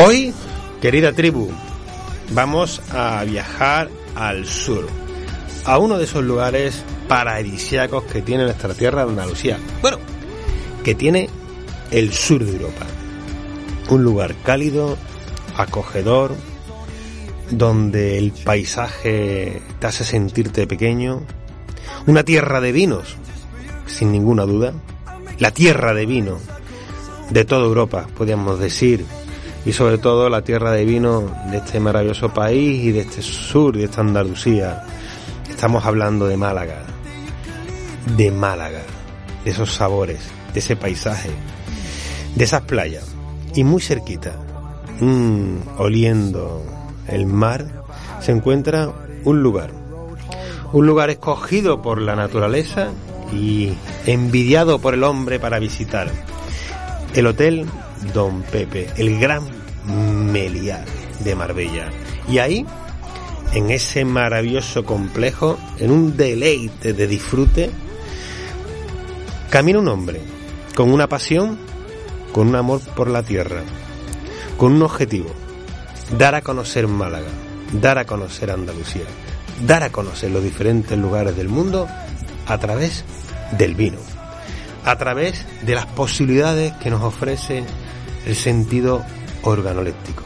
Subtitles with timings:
[0.00, 0.32] Hoy,
[0.80, 1.50] querida tribu,
[2.30, 4.86] vamos a viajar al sur,
[5.64, 9.58] a uno de esos lugares paradisíacos que tiene nuestra tierra de Andalucía.
[9.82, 9.98] Bueno,
[10.84, 11.28] que tiene
[11.90, 12.86] el sur de Europa.
[13.90, 14.96] Un lugar cálido,
[15.56, 16.36] acogedor,
[17.50, 21.22] donde el paisaje te hace sentirte pequeño.
[22.06, 23.16] Una tierra de vinos,
[23.86, 24.74] sin ninguna duda.
[25.40, 26.38] La tierra de vino
[27.30, 29.04] de toda Europa, podríamos decir.
[29.64, 33.76] Y sobre todo la tierra de vino de este maravilloso país y de este sur,
[33.76, 34.84] de esta Andalucía.
[35.48, 36.82] Estamos hablando de Málaga.
[38.16, 38.82] De Málaga.
[39.44, 40.20] De esos sabores,
[40.52, 41.30] de ese paisaje,
[42.34, 43.04] de esas playas.
[43.54, 44.36] Y muy cerquita,
[45.00, 46.62] mmm, oliendo
[47.08, 47.82] el mar,
[48.20, 48.92] se encuentra
[49.24, 49.70] un lugar.
[50.72, 52.88] Un lugar escogido por la naturaleza
[53.32, 53.72] y
[54.06, 56.10] envidiado por el hombre para visitar.
[57.14, 57.66] El Hotel
[58.12, 59.42] Don Pepe, el gran
[59.86, 60.84] Meliá
[61.20, 61.90] de Marbella.
[62.28, 62.66] Y ahí,
[63.52, 67.70] en ese maravilloso complejo, en un deleite de disfrute,
[69.50, 70.20] camina un hombre
[70.74, 71.58] con una pasión,
[72.32, 73.62] con un amor por la tierra,
[74.56, 75.30] con un objetivo,
[76.16, 77.30] dar a conocer Málaga,
[77.72, 79.04] dar a conocer Andalucía,
[79.66, 81.88] dar a conocer los diferentes lugares del mundo
[82.46, 83.04] a través
[83.56, 83.98] del vino,
[84.84, 87.64] a través de las posibilidades que nos ofrece
[88.28, 89.02] el sentido
[89.42, 90.22] organoléptico.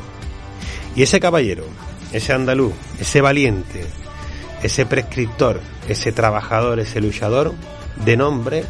[0.95, 1.64] Y ese caballero,
[2.12, 3.86] ese andaluz, ese valiente,
[4.62, 7.55] ese prescriptor, ese trabajador, ese luchador,
[8.05, 8.64] de nombre,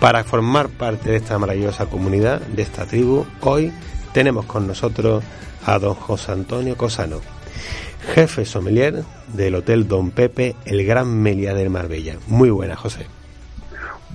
[0.00, 3.72] para formar parte de esta maravillosa comunidad, de esta tribu, hoy
[4.12, 5.22] tenemos con nosotros
[5.64, 7.20] a don José Antonio Cosano,
[8.14, 12.16] jefe sommelier del Hotel Don Pepe, el Gran Melia del Marbella.
[12.26, 13.06] Muy buena, José.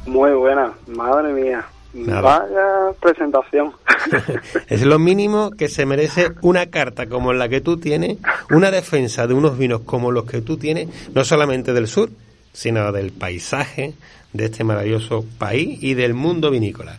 [0.05, 1.65] Muy buena, madre mía.
[1.93, 3.73] Vaya presentación.
[4.67, 8.17] es lo mínimo que se merece una carta como la que tú tienes,
[8.51, 12.09] una defensa de unos vinos como los que tú tienes, no solamente del sur,
[12.53, 13.93] sino del paisaje
[14.33, 16.97] de este maravilloso país y del mundo vinícola.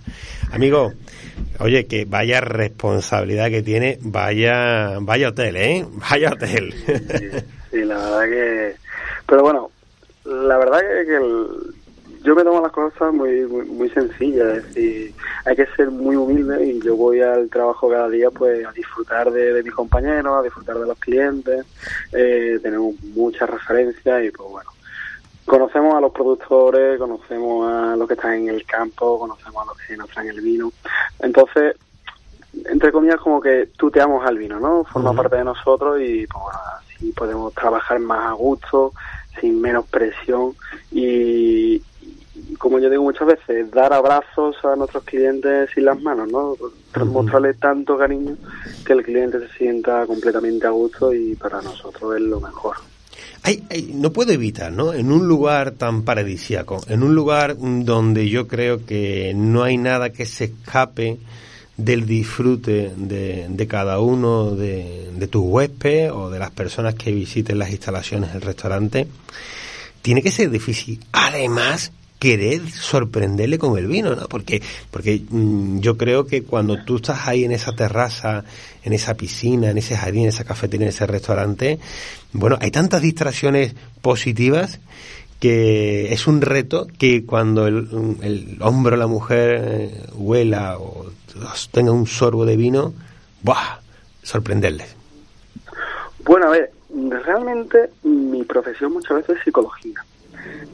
[0.50, 0.92] Amigo,
[1.60, 5.86] oye, que vaya responsabilidad que tiene, vaya, vaya hotel, ¿eh?
[6.10, 6.74] Vaya hotel.
[7.70, 8.76] Sí, la verdad que...
[9.26, 9.70] Pero bueno,
[10.24, 11.67] la verdad que, el,
[12.22, 15.14] yo me tomo las cosas muy, muy, sencillas, es decir,
[15.44, 19.30] hay que ser muy humilde y yo voy al trabajo cada día pues a disfrutar
[19.30, 21.66] de, mis compañeros, a disfrutar de los clientes,
[22.12, 24.70] eh, tenemos muchas referencias y pues bueno,
[25.46, 29.78] conocemos a los productores, conocemos a los que están en el campo, conocemos a los
[29.78, 30.72] que nos traen el vino.
[31.20, 31.76] Entonces,
[32.66, 34.84] entre comillas, como que tuteamos al vino, ¿no?
[34.84, 38.92] Forma parte de nosotros y pues bueno, así podemos trabajar más a gusto,
[39.40, 40.54] sin menos presión
[40.90, 41.82] y,
[42.58, 46.56] como yo digo muchas veces, dar abrazos a nuestros clientes sin las manos, ¿no?
[47.04, 48.36] Mostrarles tanto cariño
[48.84, 52.76] que el cliente se sienta completamente a gusto y para nosotros es lo mejor
[53.94, 54.92] no puedo evitar, ¿no?
[54.92, 60.10] En un lugar tan paradisíaco, en un lugar donde yo creo que no hay nada
[60.10, 61.18] que se escape
[61.76, 67.58] del disfrute de, cada uno de, de tus huéspedes o de las personas que visiten
[67.58, 69.06] las instalaciones del restaurante,
[70.02, 71.04] tiene que ser difícil.
[71.12, 74.28] Además, querer sorprenderle con el vino, ¿no?
[74.28, 78.44] Porque, porque mm, yo creo que cuando tú estás ahí en esa terraza,
[78.82, 81.78] en esa piscina, en ese jardín, en esa cafetería, en ese restaurante,
[82.32, 84.80] bueno, hay tantas distracciones positivas
[85.40, 91.06] que es un reto que cuando el, el hombre o la mujer eh, huela o
[91.70, 92.92] tenga un sorbo de vino,
[93.42, 93.78] ¡buah!
[94.22, 94.96] sorprenderles.
[96.24, 96.72] Bueno, a ver,
[97.24, 100.04] realmente mi profesión muchas veces es psicología.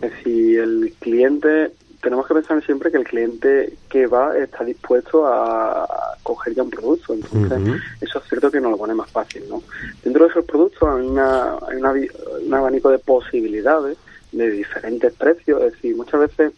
[0.00, 5.26] Es decir, el cliente, tenemos que pensar siempre que el cliente que va está dispuesto
[5.26, 5.86] a
[6.22, 7.14] coger ya un producto.
[7.14, 9.62] Entonces, eso es cierto que nos lo pone más fácil, ¿no?
[10.02, 12.08] Dentro de esos productos hay, una, hay
[12.46, 13.96] un abanico de posibilidades
[14.32, 15.62] de diferentes precios.
[15.62, 16.52] Es decir, muchas veces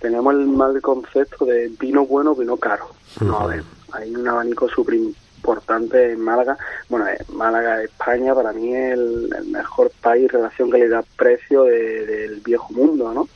[0.00, 2.88] tenemos el mal concepto de vino bueno, vino caro.
[3.20, 4.94] No, a ver, hay un abanico súper
[5.44, 6.56] importante en Málaga.
[6.88, 13.12] Bueno, eh, Málaga, España, para mí es el, mejor país relación calidad-precio del viejo mundo,
[13.12, 13.28] ¿no?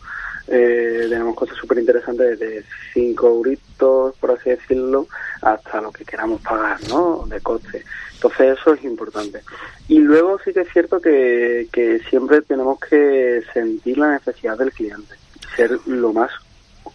[0.47, 2.65] Eh, tenemos cosas súper interesantes desde
[2.95, 5.07] 5 euritos, por así decirlo,
[5.43, 7.27] hasta lo que queramos pagar, ¿no?
[7.27, 7.85] De coste.
[8.15, 9.43] Entonces eso es importante.
[9.89, 14.73] Y luego sí que es cierto que, que siempre tenemos que sentir la necesidad del
[14.73, 15.15] cliente,
[15.55, 16.31] ser lo más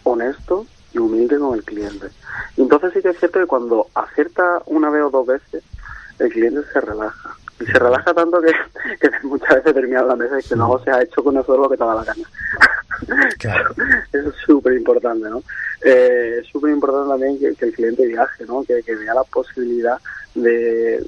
[0.02, 2.06] honesto y humilde con el cliente.
[2.56, 5.62] Entonces sí que es cierto que cuando acierta una vez o dos veces,
[6.18, 7.36] el cliente se relaja.
[7.60, 8.52] Y se relaja tanto que,
[9.24, 11.74] muchas veces termina la mesa y que no se ha hecho con nosotros lo que
[11.74, 12.28] estaba la gana.
[13.38, 13.74] Claro.
[14.12, 15.42] Eso es súper importante, ¿no?
[15.84, 18.62] Eh, es súper importante también que, el cliente viaje, ¿no?
[18.62, 19.98] Que, vea la posibilidad
[20.34, 21.04] de,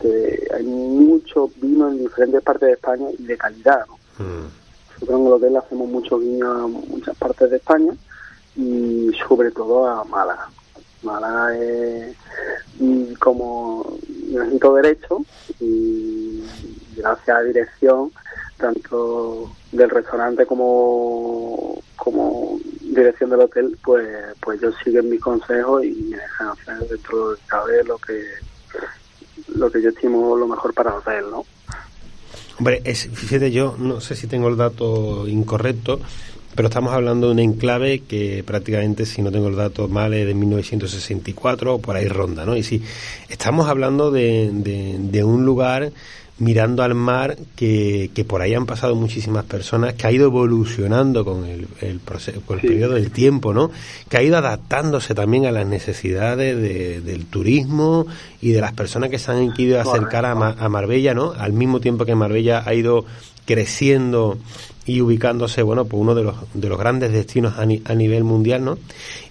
[0.00, 3.86] que hay mucho vino en diferentes partes de España y de calidad.
[3.86, 4.24] ¿no?
[4.24, 4.46] Mm.
[4.92, 7.92] Nosotros en el hotel hacemos mucho vino a muchas partes de España
[8.56, 10.48] y sobre todo a Málaga.
[11.02, 12.16] Málaga es
[13.18, 13.98] como
[14.28, 15.24] necesito derecho
[15.60, 16.42] y
[16.96, 18.12] gracias a dirección
[18.56, 24.08] tanto del restaurante como como dirección del hotel pues
[24.40, 28.22] pues ellos siguen mis consejos y me dejan hacer dentro de cabe lo que
[29.54, 31.44] lo que yo estimo lo mejor para el hotel no
[32.58, 36.00] Hombre, es, fíjate, yo no sé si tengo el dato incorrecto,
[36.56, 40.26] pero estamos hablando de un enclave que prácticamente, si no tengo el dato mal, es
[40.26, 42.56] de 1964 o por ahí ronda, ¿no?
[42.56, 42.82] Y si
[43.28, 45.92] estamos hablando de, de, un lugar
[46.38, 51.26] mirando al mar que, que, por ahí han pasado muchísimas personas, que ha ido evolucionando
[51.26, 53.70] con el, el, proceso, con el periodo del tiempo, ¿no?
[54.08, 58.06] Que ha ido adaptándose también a las necesidades del turismo
[58.40, 61.32] y de las personas que se han ido a acercar a, a Marbella, ¿no?
[61.32, 63.04] Al mismo tiempo que Marbella ha ido
[63.44, 64.38] creciendo
[64.86, 68.78] y ubicándose, bueno, pues uno de los, de los grandes destinos a, nivel mundial, ¿no?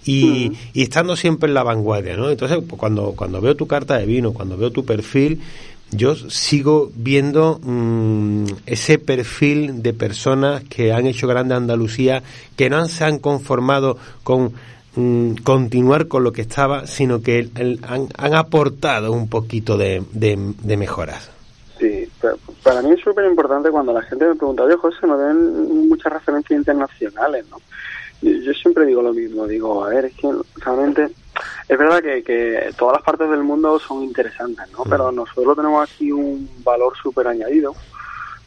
[0.06, 2.30] Y, y, estando siempre en la vanguardia, ¿no?
[2.30, 5.42] Entonces, pues, cuando, cuando veo tu carta de vino, cuando veo tu perfil,
[5.92, 12.22] yo sigo viendo mm, ese perfil de personas que han hecho grande Andalucía,
[12.58, 14.52] que no se han conformado con
[14.96, 17.50] mm, continuar con lo que estaba, sino que
[17.84, 21.30] han, han, aportado un poquito de, de mejoras.
[21.80, 22.08] Sí,
[22.66, 26.12] para mí es súper importante cuando la gente me pregunta, oye José, no ven muchas
[26.12, 27.58] referencias internacionales, ¿no?
[28.24, 31.12] Yo, siempre digo lo mismo, digo, a ver, es que realmente
[31.70, 34.84] es verdad que, que todas las partes del mundo son interesantes, ¿no?
[34.90, 37.76] Pero nosotros tenemos aquí un valor súper añadido.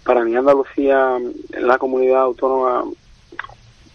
[0.03, 1.17] Para mí Andalucía
[1.53, 2.91] es la comunidad autónoma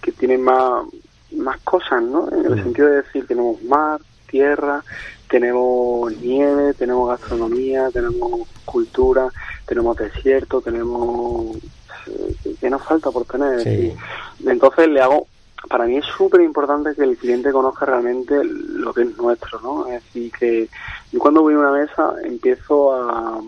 [0.02, 0.86] que tiene más,
[1.34, 2.30] más cosas, ¿no?
[2.32, 4.00] En el sentido de decir, tenemos mar,
[4.30, 4.82] tierra,
[5.34, 9.30] tenemos nieve, tenemos gastronomía, tenemos cultura,
[9.66, 11.58] tenemos desierto, tenemos...
[12.06, 13.96] Eh, ¿Qué nos falta por tener?
[14.46, 15.26] Entonces le hago...
[15.68, 19.88] Para mí es súper importante que el cliente conozca realmente lo que es nuestro, ¿no?
[19.88, 20.70] Es decir, que
[21.12, 23.42] yo cuando voy a una mesa empiezo a,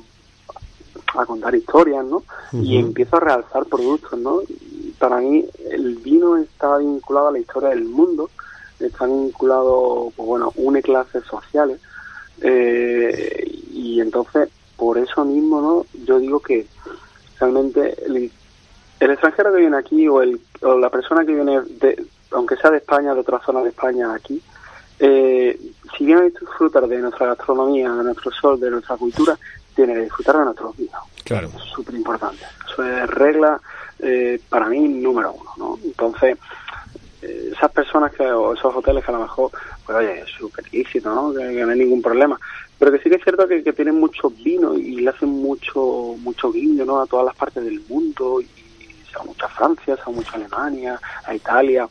[1.13, 2.23] a contar historias, ¿no?
[2.51, 4.39] Y empiezo a realzar productos, ¿no?
[4.97, 8.31] Para mí el vino está vinculado a la historia del mundo,
[8.79, 11.79] están vinculados, pues bueno, une clases sociales.
[12.41, 15.85] Eh, y entonces, por eso mismo, ¿no?
[16.05, 16.67] Yo digo que
[17.39, 18.31] realmente el,
[18.99, 22.77] extranjero que viene aquí o, el, o la persona que viene, de, aunque sea de
[22.77, 24.41] España, de otra zona de España aquí,
[24.99, 25.59] eh,
[25.97, 29.37] si viene a disfrutar de nuestra gastronomía, de nuestro sol, de nuestra cultura,
[29.75, 31.01] tiene que disfrutar de nuestros vinos.
[31.23, 31.49] Claro.
[31.55, 32.43] Es súper importante.
[32.71, 33.59] Eso es regla
[33.99, 35.79] eh, para mí número uno, ¿no?
[35.83, 36.37] Entonces,
[37.21, 39.51] esas personas que, o esos hoteles que a lo mejor,
[39.85, 41.33] pues oye, es súper lícito, ¿no?
[41.33, 42.39] Que, no hay ningún problema.
[42.77, 46.51] Pero que sí que es cierto que, tienen mucho vino y le hacen mucho mucho
[46.51, 47.01] guiño, ¿no?
[47.01, 48.47] A todas las partes del mundo y
[49.11, 51.87] sea mucho a Francia, sea mucho a Alemania, a Italia,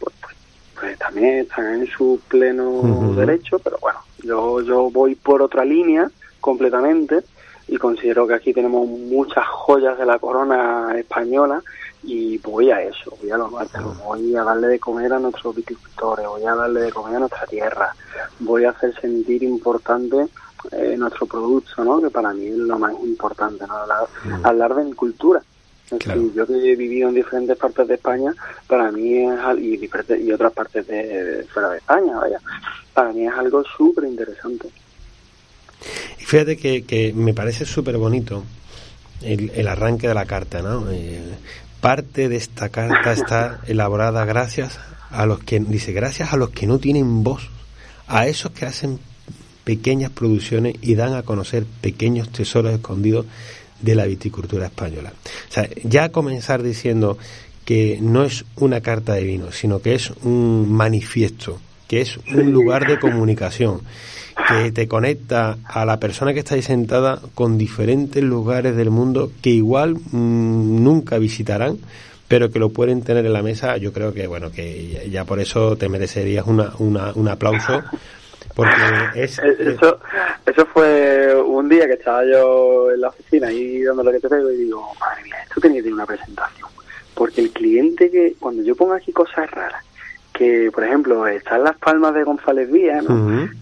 [0.00, 0.36] pues, pues,
[0.74, 6.10] pues también están en su pleno derecho, pero bueno, yo, yo voy por otra línea
[6.40, 7.22] completamente
[7.68, 11.62] y considero que aquí tenemos muchas joyas de la corona española
[12.06, 15.56] y voy a eso, voy a lo nuestro, voy a darle de comer a nuestros
[15.56, 17.94] viticultores, voy a darle de comer a nuestra tierra,
[18.38, 20.28] voy a hacer sentir importante
[20.70, 22.00] eh, nuestro producto, ¿no?
[22.00, 23.74] que para mí es lo más importante, ¿no?
[24.44, 25.42] hablar, de mi cultura.
[26.34, 28.32] yo que he vivido en diferentes partes de España,
[28.68, 29.90] para mí es y,
[30.24, 32.40] y otras partes de, fuera de España, vaya,
[32.94, 34.68] para mí es algo súper interesante.
[36.20, 38.44] Y fíjate que, que me parece súper bonito
[39.22, 40.90] el, el, arranque de la carta, ¿no?
[40.90, 41.20] Eh,
[41.80, 44.78] parte de esta carta está elaborada gracias
[45.10, 47.48] a los que, dice, gracias a los que no tienen voz,
[48.08, 48.98] a esos que hacen
[49.64, 53.26] pequeñas producciones y dan a conocer pequeños tesoros escondidos
[53.80, 55.12] de la viticultura española.
[55.84, 57.18] Ya comenzar diciendo
[57.64, 62.52] que no es una carta de vino, sino que es un manifiesto, que es un
[62.52, 63.80] lugar de comunicación,
[64.48, 69.30] que te conecta a la persona que está ahí sentada con diferentes lugares del mundo
[69.42, 71.78] que igual mm, nunca visitarán,
[72.28, 73.76] pero que lo pueden tener en la mesa.
[73.76, 77.82] Yo creo que, bueno, que ya, por eso te merecerías una, una, un aplauso.
[78.54, 78.72] Porque
[79.14, 80.00] es, eh, eso,
[80.46, 84.28] eso fue un día que estaba yo en la oficina y dando lo que te
[84.28, 86.68] pego y digo, madre mía, esto tenía que tener una presentación.
[87.14, 89.84] Porque el cliente que, cuando yo pongo aquí cosas raras,
[90.36, 93.00] que, por ejemplo, están las palmas de González Vía,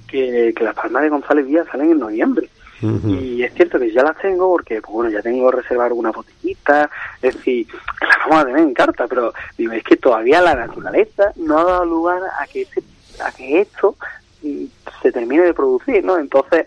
[0.09, 2.49] que, las palmas de González Vía salen en noviembre.
[3.07, 6.91] Y es cierto que ya las tengo porque, pues, bueno, ya tengo reservar alguna botellita,
[7.23, 7.67] es decir,
[8.03, 11.65] las vamos a tener en carta, pero digo, es que todavía la naturaleza no ha
[11.65, 12.83] dado lugar a que, este,
[13.25, 13.97] a que esto
[14.43, 14.65] mm,
[15.01, 16.19] se termine de producir, ¿no?
[16.19, 16.67] Entonces,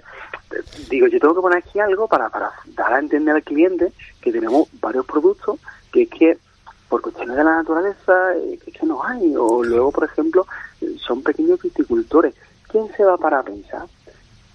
[0.89, 4.31] digo, yo tengo que poner aquí algo para, para dar a entender al cliente que
[4.31, 5.59] tenemos varios productos
[5.91, 6.37] que es que
[6.89, 9.35] por cuestiones de la naturaleza eh, que que no hay.
[9.35, 10.45] O luego, por ejemplo,
[10.97, 12.33] son pequeños viticultores.
[12.69, 13.87] ¿Quién se va para pensar?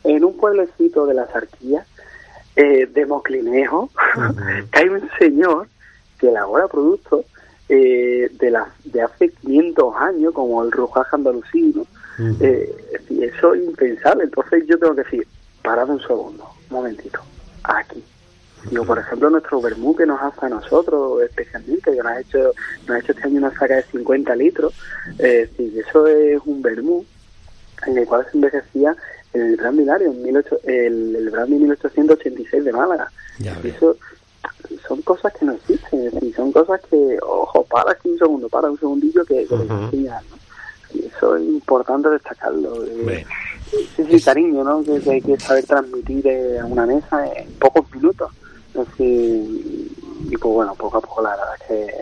[0.04, 1.86] En un pueblecito de la Sarquía,
[2.56, 3.90] eh, de Moclinejo,
[4.70, 5.68] que hay un señor
[6.18, 7.24] que elabora productos
[7.68, 11.86] eh, de, la, de hace 500 años, como el rojaje andalusino.
[12.40, 14.24] Eh, y eso es impensable.
[14.24, 15.26] Entonces yo tengo que decir,
[15.62, 17.20] parad un segundo, un momentito,
[17.64, 18.04] aquí.
[18.70, 22.52] Digo, por ejemplo, nuestro vermú que nos hace a nosotros especialmente, que nos ha hecho,
[22.86, 24.72] nos ha hecho este año una saca de 50 litros,
[25.18, 27.04] eh, eso es un vermú
[27.86, 28.96] en el cual se envejecía
[29.32, 33.10] el Gran Binario, en el, el Brandy 1886 de Málaga.
[33.64, 33.96] eso
[34.86, 38.78] son cosas que no existen, son cosas que, ojo, para aquí un segundo, para un
[38.78, 39.90] segundillo que, que ¿no?
[40.94, 42.84] Y eso es importante destacarlo.
[42.84, 43.24] Eh,
[43.96, 44.82] sí, cariño, ¿no?
[44.82, 48.30] Que, hay que saber transmitir eh, a una mesa en pocos minutos.
[48.74, 49.90] Así,
[50.30, 51.94] y pues bueno, poco a poco la verdad es que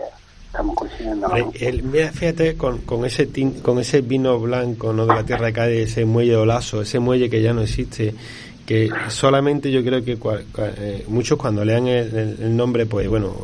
[0.47, 1.29] estamos consiguiendo.
[1.59, 3.29] El, mira, fíjate, con, con, ese
[3.63, 6.99] con ese vino blanco no de la tierra de Cádiz, ese muelle de Olaso, ese
[6.99, 8.15] muelle que ya no existe,
[8.67, 10.17] que solamente yo creo que
[10.59, 13.35] eh, muchos cuando lean el, nombre, pues bueno,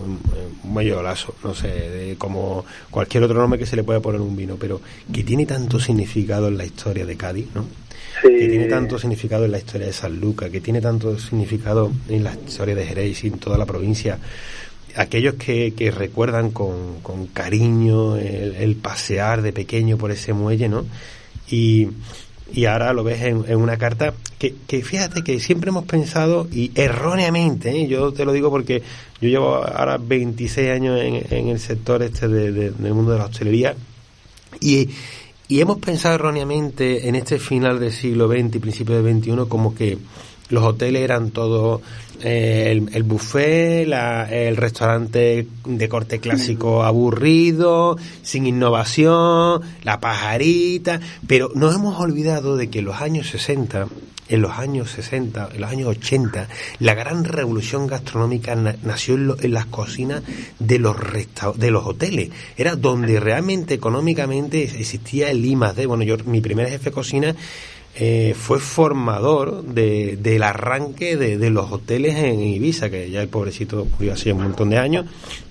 [0.78, 4.56] Olaso, no sé, de, como cualquier otro nombre que se le pueda poner un vino,
[4.56, 4.80] pero
[5.12, 7.64] que tiene tanto significado en la historia de Cádiz, ¿no?
[8.22, 12.24] que tiene tanto significado en la historia de San Lucas, que tiene tanto significado en
[12.24, 14.18] la historia de Jerez y en toda la provincia.
[14.96, 20.86] Aquellos que, que recuerdan con, con cariño el, pasear de pequeño por ese muelle, ¿no?
[21.50, 21.88] Y,
[22.52, 26.70] y ahora lo ves en, una carta que, que, fíjate que siempre hemos pensado, y
[26.74, 27.88] erróneamente, ¿eh?
[27.88, 28.82] yo te lo digo porque
[29.20, 33.26] yo llevo ahora 26 años en, en el sector este de, del mundo de la
[33.26, 33.74] hostelería,
[34.60, 34.90] y,
[35.48, 39.74] y hemos pensado erróneamente en este final del siglo XX y principio del XXI como
[39.74, 39.98] que
[40.48, 41.80] los hoteles eran todo
[42.22, 43.86] eh, el, el, buffet,
[44.30, 52.70] el restaurante de corte clásico aburrido, sin innovación, la pajarita, pero nos hemos olvidado de
[52.70, 53.88] que en los años 60
[54.28, 56.48] en los años 60, en los años 80,
[56.80, 60.22] la gran revolución gastronómica nació en, las cocinas
[60.58, 60.96] de los
[61.56, 62.30] de los hoteles.
[62.56, 67.36] Era donde realmente económicamente existía el I más Bueno, yo, mi primer jefe de cocina
[67.98, 73.28] eh, fue formador de, del arranque de, de, los hoteles en Ibiza, que ya el
[73.28, 75.06] pobrecito murió hace un montón de años,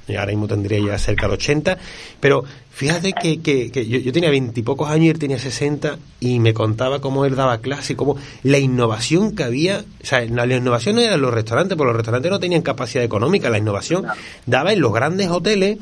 [0.08, 1.78] y ahora mismo tendría ya cerca de 80,
[2.20, 2.46] pero
[2.76, 6.54] Fíjate que, que, que yo, yo, tenía veintipocos años y él tenía sesenta y me
[6.54, 11.02] contaba cómo él daba clase, cómo la innovación que había, o sea, la, innovación no
[11.02, 14.04] era en los restaurantes, porque los restaurantes no tenían capacidad económica, la innovación
[14.46, 15.78] daba en los grandes hoteles,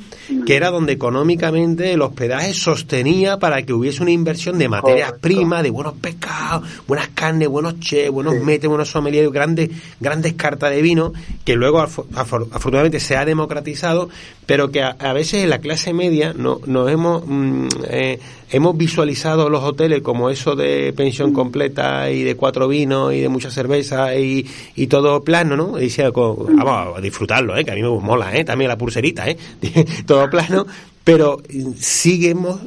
[0.46, 5.64] que era donde económicamente el hospedaje sostenía para que hubiese una inversión de materias primas,
[5.64, 10.84] de buenos pescados, buenas carnes, buenos che, buenos metes, buenos sommeliers, grandes, grandes cartas de
[10.84, 11.12] vino,
[11.44, 14.10] que luego afortunadamente se ha democratizado,
[14.46, 18.20] pero que a, a veces en la clase media no, no hemos, mm, eh,
[18.52, 21.34] hemos visualizado los hoteles como eso de pensión mm.
[21.34, 25.82] completa y de cuatro vinos y de mucha cerveza y, y todo plano, ¿no?
[25.82, 26.58] Y mm.
[26.58, 27.64] vamos a disfrutarlo, ¿eh?
[27.64, 28.44] que a mí me mola, ¿eh?
[28.44, 29.38] también la pulserita, ¿eh?
[30.06, 30.66] todo plano,
[31.04, 31.42] pero
[31.80, 32.62] seguimos,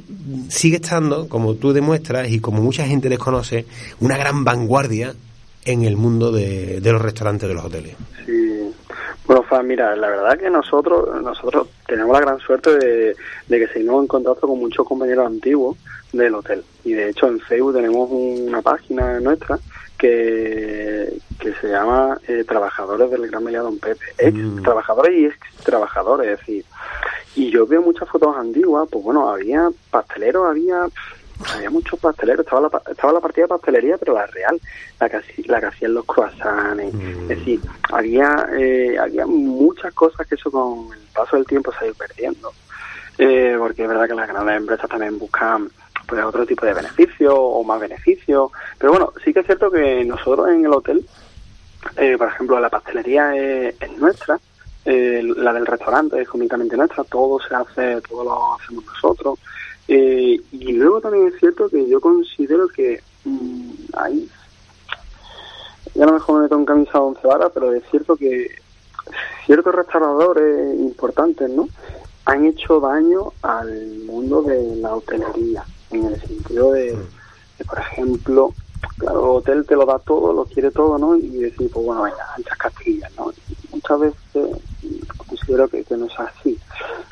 [0.48, 3.66] sigue estando, como tú demuestras y como mucha gente desconoce,
[4.00, 5.14] una gran vanguardia
[5.64, 7.94] en el mundo de, de los restaurantes de los hoteles.
[8.24, 8.45] Sí
[9.26, 13.16] bueno, mira, la verdad que nosotros nosotros tenemos la gran suerte de,
[13.48, 15.76] que seguimos en contacto con muchos compañeros antiguos
[16.12, 16.62] del hotel.
[16.84, 19.58] Y de hecho en Facebook tenemos una página nuestra
[19.98, 24.04] que, que se llama eh, Trabajadores del Gran Meliá Don Pepe.
[24.18, 24.62] Ex mm.
[24.62, 26.64] trabajadores y ex trabajadores, es decir.
[27.34, 30.86] Y yo veo muchas fotos antiguas, pues bueno, había pasteleros, había
[31.54, 34.60] había muchos pasteleros, estaba la, estaba la partida de pastelería, pero la real,
[34.98, 37.22] la que, la que hacían los croissants, mm.
[37.22, 37.60] es decir,
[37.92, 41.94] había, eh, había muchas cosas que eso con el paso del tiempo se ha ido
[41.94, 42.52] perdiendo,
[43.18, 45.70] eh, porque es verdad que las grandes empresas también buscan
[46.06, 50.04] pues otro tipo de beneficios o más beneficios, pero bueno, sí que es cierto que
[50.04, 51.04] nosotros en el hotel,
[51.96, 54.38] eh, por ejemplo, la pastelería es, nuestra,
[54.84, 59.40] la del restaurante es completamente nuestra, todo se hace, todo lo hacemos nosotros,
[59.88, 64.28] eh, y luego también es cierto que yo considero que mmm, hay,
[65.94, 68.50] ya a lo mejor me meto en camisa once varas, pero es cierto que
[69.46, 71.68] ciertos restauradores importantes, ¿no?
[72.24, 76.98] Han hecho daño al mundo de la hotelería, en el sentido de,
[77.68, 78.54] por ejemplo,
[78.98, 81.14] claro, el hotel te lo da todo, lo quiere todo, ¿no?
[81.14, 83.32] Y decir, pues bueno, venga, anchas castillas, ¿no?
[83.70, 84.62] muchas veces
[85.16, 86.58] considero que, que no es así.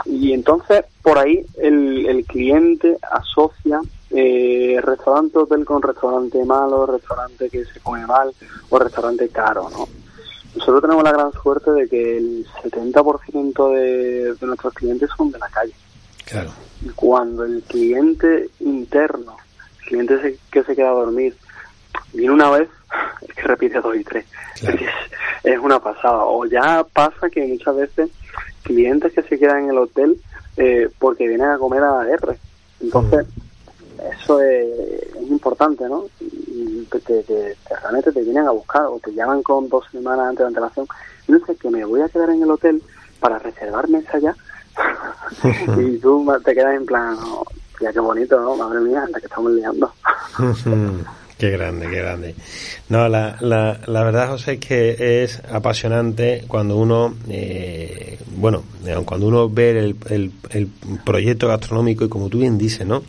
[0.05, 7.51] Y entonces, por ahí, el, el cliente asocia eh, restaurante hotel con restaurante malo, restaurante
[7.51, 8.33] que se come mal
[8.71, 9.89] o restaurante caro, ¿no?
[10.55, 15.39] Nosotros tenemos la gran suerte de que el 70% de, de nuestros clientes son de
[15.41, 15.75] la calle.
[16.25, 16.51] Claro.
[16.83, 19.37] Y cuando el cliente interno,
[19.81, 21.37] el cliente que se queda a dormir,
[22.13, 22.69] viene una vez,
[23.27, 24.27] es que repite dos y tres.
[24.61, 24.79] Claro.
[24.79, 26.25] Es, es una pasada.
[26.25, 28.11] O ya pasa que muchas veces
[28.65, 30.19] clientes que se quedan en el hotel
[30.57, 32.39] eh, porque vienen a comer a R.
[32.81, 33.27] Entonces,
[34.21, 34.67] eso es,
[35.15, 36.07] es importante, ¿no?
[36.21, 39.85] Y te, te- te- te- realmente te vienen a buscar o te llaman con dos
[39.93, 40.87] semanas antes de antelación.
[41.29, 42.83] No sé, que me voy a quedar en el hotel
[43.21, 44.35] para reservar mesa ya.
[45.81, 47.45] y tú te quedas en plan, oh,
[47.81, 48.57] ya qué bonito, ¿no?
[48.57, 49.93] Madre mía, la que estamos liando.
[51.39, 52.35] qué grande, qué grande.
[52.89, 58.97] No, la, la, la verdad, José, es que es apasionante cuando uno, eh, bueno, eh,
[59.05, 60.69] cuando uno ve el, el, el
[61.05, 63.03] proyecto gastronómico y como tú bien dices, ¿no?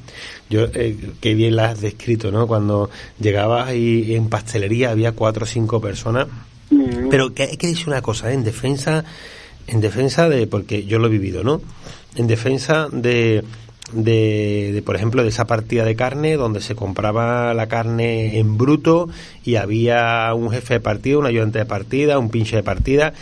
[0.50, 2.48] Yo, eh, qué bien la has descrito, ¿no?
[2.48, 2.89] Cuando
[3.20, 6.27] llegabas y en pastelería había cuatro o cinco personas
[6.70, 8.34] Mm, pero que hay que decir una cosa, ¿eh?
[8.34, 9.03] en defensa,
[9.67, 11.62] en defensa de, porque yo lo he vivido, ¿no?
[12.15, 13.44] En defensa de,
[13.94, 19.10] de, por ejemplo, de esa partida de carne donde se compraba la carne en bruto
[19.44, 23.13] y había un jefe de partida, un ayudante de partida, un pinche de partida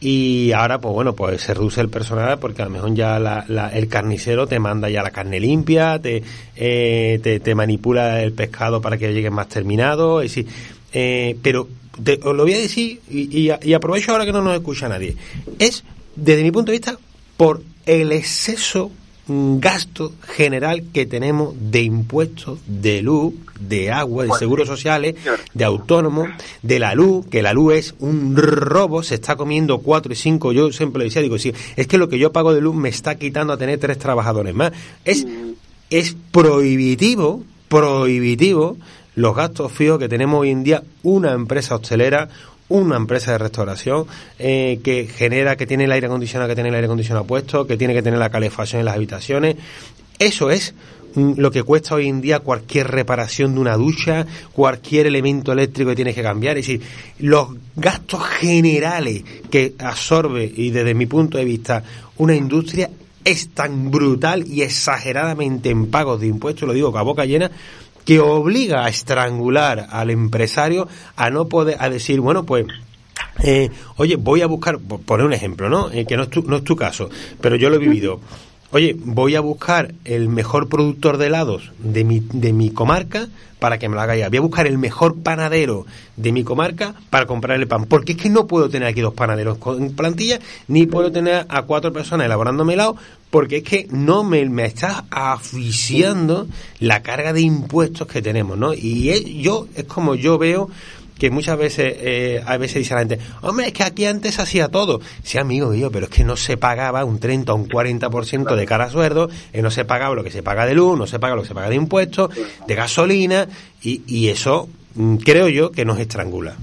[0.00, 3.44] y ahora, pues bueno, pues se reduce el personal porque a lo mejor ya la-
[3.48, 6.22] la- el carnicero te manda ya la carne limpia, te,
[6.56, 10.20] eh, te, manipula el pescado para que llegue más terminado.
[10.20, 10.52] Es decir,
[10.92, 11.68] eh, pero
[12.02, 15.14] te- os lo voy a decir y, aprovecho ahora que no nos escucha nadie.
[15.60, 15.84] Es,
[16.16, 16.98] desde mi punto de vista,
[17.36, 18.90] por el exceso
[19.28, 25.14] gasto general que tenemos de impuestos, de luz, de agua, de seguros sociales,
[25.54, 26.28] de autónomos,
[26.62, 30.52] de la luz, que la luz es un robo, se está comiendo cuatro y cinco,
[30.52, 32.88] yo siempre lo decía, digo, sí, es que lo que yo pago de luz me
[32.88, 34.72] está quitando a tener tres trabajadores más.
[35.04, 35.52] Es, Mm.
[35.90, 38.76] es prohibitivo, prohibitivo
[39.14, 42.28] los gastos fijos que tenemos hoy en día una empresa hostelera,
[42.72, 44.06] una empresa de restauración
[44.38, 47.76] eh, que genera, que tiene el aire acondicionado, que tiene el aire acondicionado puesto, que
[47.76, 49.56] tiene que tener la calefacción en las habitaciones.
[50.18, 50.74] Eso es
[51.14, 55.90] mm, lo que cuesta hoy en día cualquier reparación de una ducha, cualquier elemento eléctrico
[55.90, 56.56] que tienes que cambiar.
[56.56, 56.82] Es decir,
[57.18, 61.84] los gastos generales que absorbe, y desde mi punto de vista,
[62.16, 62.88] una industria
[63.24, 67.50] es tan brutal y exageradamente en pagos de impuestos, lo digo la boca llena,
[68.04, 72.66] que obliga a estrangular al empresario a no poder, a decir, bueno, pues
[73.42, 75.90] eh, oye, voy a buscar, poner un ejemplo, ¿no?
[75.90, 77.08] Eh, que no es, tu, no es tu caso,
[77.40, 78.20] pero yo lo he vivido.
[78.74, 83.78] Oye, voy a buscar el mejor productor de helados de mi, de mi comarca para
[83.78, 84.28] que me lo haga ya.
[84.30, 85.84] Voy a buscar el mejor panadero
[86.16, 87.84] de mi comarca para comprar el pan.
[87.84, 91.62] Porque es que no puedo tener aquí dos panaderos con plantilla, ni puedo tener a
[91.62, 92.96] cuatro personas elaborándome helado,
[93.30, 96.46] porque es que no me, me está asfixiando
[96.80, 98.72] la carga de impuestos que tenemos, ¿no?
[98.74, 100.70] Y es- yo, es como yo veo
[101.22, 104.66] que muchas veces eh, a veces dice la gente, hombre, es que aquí antes hacía
[104.66, 105.00] todo.
[105.22, 108.66] Sí, amigo yo, pero es que no se pagaba un 30 o un 40% de
[108.66, 111.20] cara a sueldo, eh, no se pagaba lo que se paga de luz, no se
[111.20, 112.30] paga lo que se paga de impuestos,
[112.66, 113.46] de gasolina,
[113.82, 116.56] y, eso mm, creo yo que nos estrangula.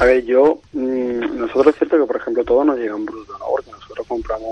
[0.00, 3.38] A ver, yo, mm, nosotros es cierto que, por ejemplo, todo nos llega en bruto,
[3.38, 3.44] ¿no?
[3.52, 4.48] Porque nosotros compramos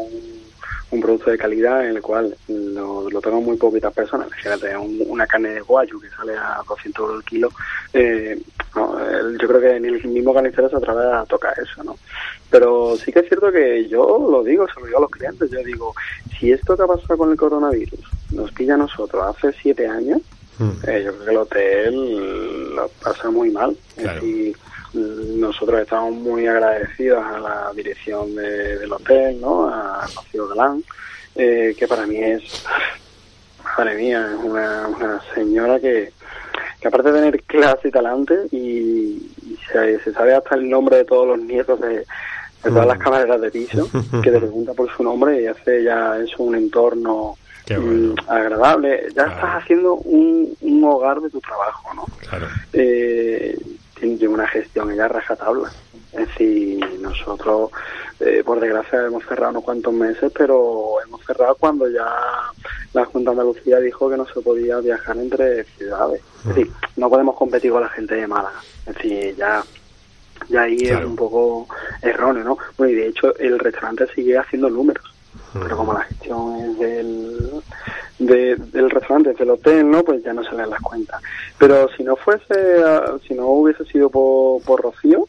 [0.92, 4.28] un, producto de calidad en el cual lo, lo muy poquitas personas.
[4.40, 7.48] Fíjate, un- una carne de guayu que sale a 200 euros el kilo,
[7.92, 8.38] eh,
[8.78, 11.96] no, el- yo creo que ni el mismo carnicero se atreve a tocar eso, ¿no?
[12.50, 15.50] Pero sí que es cierto que yo lo digo, se lo digo a los clientes,
[15.50, 15.94] yo digo,
[16.38, 18.00] si esto que ha pasado con el coronavirus
[18.32, 20.20] nos pilla a nosotros hace siete años,
[20.60, 20.70] Mm.
[20.88, 23.76] eh, yo creo que el hotel lo pasa muy mal.
[23.96, 24.20] Es Claro.
[24.20, 24.56] decir,
[24.92, 29.68] nosotros estamos muy agradecidos a la dirección de- del hotel, ¿no?
[29.68, 30.82] A Rocío Galán,
[31.36, 32.42] eh, que para mí es,
[33.76, 36.12] madre mía, es una, una señora que,
[36.80, 40.96] que aparte de tener clase y talante y, y se, se sabe hasta el nombre
[40.98, 42.04] de todos los nietos de, de
[42.70, 42.88] todas Mm.
[42.88, 43.88] las camareras de piso,
[44.22, 47.36] que te pregunta por su nombre y hace ya eso un entorno
[47.68, 48.14] bueno.
[48.14, 49.02] mm, agradable.
[49.08, 49.30] Ya Claro.
[49.32, 52.04] estás haciendo un, un hogar de tu trabajo, ¿no?
[52.28, 52.46] Claro.
[52.72, 53.56] Eh,
[54.00, 55.70] tiene una gestión ella rajatabla.
[56.12, 57.70] Es decir, nosotros,
[58.20, 62.06] eh, por desgracia, hemos cerrado unos cuantos meses, pero hemos cerrado cuando ya
[62.92, 66.22] la Junta de Andalucía dijo que no se podía viajar entre ciudades.
[66.40, 68.60] Es decir, no podemos competir con la gente de Málaga.
[68.86, 69.62] Es decir, ya,
[70.48, 71.00] ya ahí Claro.
[71.00, 71.68] es un poco
[72.02, 72.58] erróneo, ¿no?
[72.76, 75.04] Bueno, y de hecho, el restaurante sigue haciendo números
[75.52, 77.62] pero como la gestión es del,
[78.18, 80.02] de- del restaurante, del hotel, ¿no?
[80.02, 81.20] Pues ya no se leen las cuentas.
[81.58, 85.26] Pero si no fuese, ah, si no hubiese sido por, por Rocío,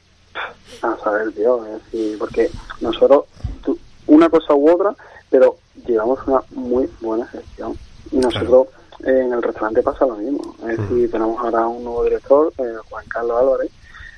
[0.81, 2.49] a saber Dios, es decir, porque
[2.81, 3.25] nosotros,
[3.63, 4.95] tú- una cosa u otra,
[5.29, 7.75] pero llevamos una muy buena gestión.
[8.11, 8.67] Y nosotros
[9.03, 10.55] en el restaurante pasa lo mismo.
[10.67, 13.71] Es decir, tenemos ahora un nuevo director, eh, Juan Carlos Álvarez,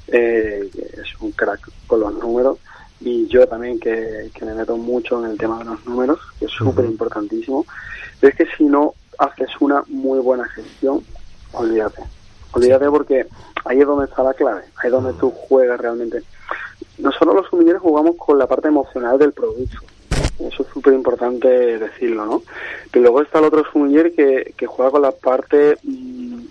[0.07, 2.57] eh, que es un crack con los números,
[3.03, 6.51] y yo también que, me meto mucho en el tema de los números, que es
[6.51, 7.65] súper importantísimo.
[8.19, 11.01] Pero es que si no haces una muy buena gestión,
[11.53, 12.03] olvídate.
[12.51, 13.27] Olvídate porque
[13.65, 16.21] ahí es donde está la clave, ahí es donde tú juegas realmente.
[16.99, 19.79] Nosotros los sumilleros jugamos con la parte emocional del producto.
[20.39, 21.47] Eso es súper importante
[21.79, 22.43] decirlo, ¿no?
[22.91, 26.41] Pero luego está el otro sumiller que, que juega con la parte mm,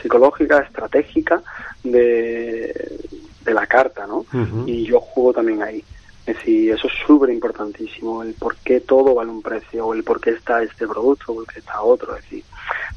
[0.00, 1.42] psicológica, estratégica
[1.84, 2.98] de,
[3.48, 4.24] de la carta, ¿no?
[4.66, 5.82] Y yo juego también ahí.
[6.26, 10.04] Es decir, eso es súper importantísimo, el por qué todo vale un precio, o el
[10.04, 12.14] por qué está este producto, o el está otro.
[12.16, 12.44] Es decir,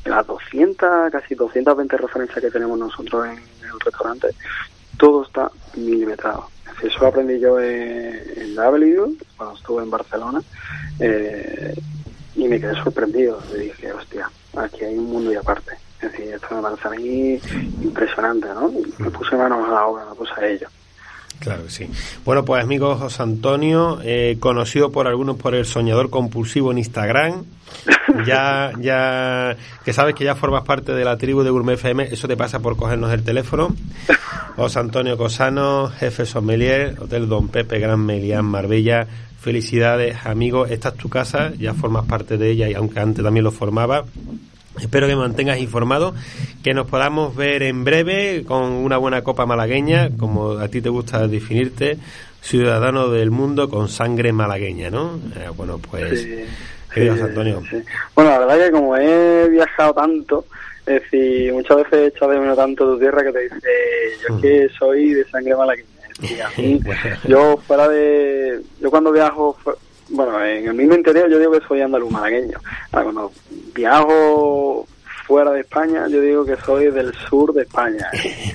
[0.04, 4.28] de las 200, casi 220 referencias que tenemos nosotros en el restaurante,
[4.98, 6.48] todo está milimetrado.
[6.84, 10.42] Eso aprendí yo en, W, cuando estuve en Barcelona,
[11.00, 11.74] eh,
[12.36, 13.42] y me quedé sorprendido.
[13.54, 15.72] Le dije, hostia, aquí hay un mundo y aparte.
[16.02, 17.40] Es decir, esto me parece a mí
[17.84, 18.72] impresionante, ¿no?
[18.98, 20.68] me puse manos a la obra, me puse a ello.
[21.40, 21.90] Claro que sí.
[22.24, 27.46] Bueno, pues amigo José Antonio, eh, conocido por algunos por el soñador compulsivo en Instagram,
[28.26, 32.28] ya, ya, que sabes que ya formas parte de la tribu de Gourmet FM, eso
[32.28, 33.76] te pasa por cogernos el teléfono.
[34.56, 39.08] José Antonio Cosano, jefe sommelier, Hotel Don Pepe Gran Melián Marbella.
[39.40, 40.68] Felicidades, amigo.
[40.68, 44.06] Esta es tu casa, ya formas parte de ella y aunque antes también lo formaba.
[44.80, 46.14] Espero que me mantengas informado,
[46.64, 50.90] que nos podamos ver en breve con una buena copa malagueña, como a ti te
[50.90, 51.98] gusta definirte,
[52.42, 55.20] ciudadano del mundo con sangre malagueña, ¿no?
[55.36, 56.22] Eh, bueno, pues,
[56.94, 57.62] sí, Antonio.
[58.16, 60.46] Bueno, la verdad que como he viajado tanto,
[60.86, 63.60] es decir, muchas veces he echado de menos tanto tu tierra que te dice,
[64.28, 65.88] yo es que soy de sangre malagueña.
[67.28, 69.58] yo fuera de, yo cuando viajo
[70.12, 72.60] bueno, en el mismo interior yo digo que soy andaluz malagueño.
[72.92, 73.32] cuando
[73.74, 74.88] viajo
[75.26, 78.08] fuera de España, yo digo que soy del sur de España.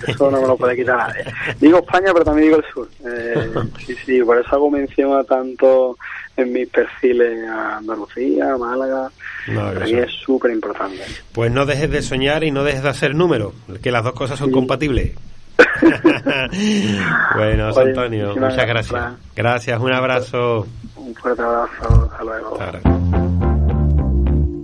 [0.07, 1.25] Eso no me lo puede quitar nadie.
[1.59, 2.89] Digo España, pero también digo el sur.
[3.05, 3.51] Eh,
[3.87, 5.97] sí, sí, por eso hago mención a tanto
[6.37, 9.11] en mis perfiles a Andalucía, Málaga.
[9.55, 11.03] para mí es súper importante.
[11.33, 14.39] Pues no dejes de soñar y no dejes de hacer números, que las dos cosas
[14.39, 15.13] son compatibles.
[17.35, 19.05] bueno, Antonio, muchas gracias.
[19.35, 20.67] Gracias, un abrazo.
[20.97, 22.11] Un fuerte abrazo.
[22.11, 23.26] Hasta luego.